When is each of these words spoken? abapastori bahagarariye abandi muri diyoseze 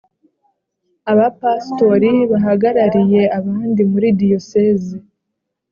abapastori 1.11 2.11
bahagarariye 2.31 3.21
abandi 3.37 3.81
muri 3.91 4.07
diyoseze 4.19 4.95